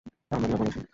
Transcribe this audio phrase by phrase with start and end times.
[0.31, 0.81] আমরা নিরাপদ আছি।